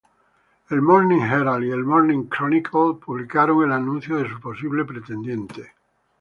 El 0.69 0.81
"Morning 0.81 1.19
Herald" 1.21 1.63
y 1.63 1.69
"Morning 1.77 2.25
Chronicle" 2.27 2.95
publicaron 3.05 3.65
el 3.65 3.71
anuncio 3.71 4.15
de 4.15 4.27
su 4.27 4.41
posible 4.41 4.83
pretendiente. 4.83 5.73